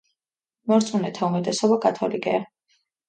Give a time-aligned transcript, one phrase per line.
[0.71, 2.41] მორწმუნეთა უმეტესობა კათოლიკეა.